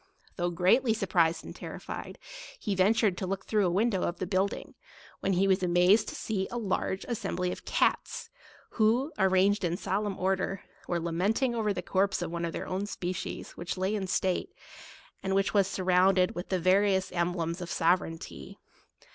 [0.35, 2.17] Though greatly surprised and terrified,
[2.57, 4.73] he ventured to look through a window of the building,
[5.19, 8.31] when he was amazed to see a large assembly of cats,
[8.71, 12.65] who, arranged in solemn order, were lament ing over the corpse of one of their
[12.67, 14.51] own spe cies, which lay in state,
[15.21, 18.57] and was surrounded with the various emblems of sovereignty.